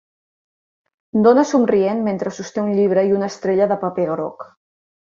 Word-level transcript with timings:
Dona 1.27 1.43
somrient 1.49 2.03
mentre 2.09 2.35
sosté 2.39 2.65
un 2.65 2.75
llibre 2.81 3.07
i 3.11 3.17
una 3.21 3.33
estrella 3.35 3.71
de 3.75 3.81
paper 3.87 4.11
groc. 4.15 4.53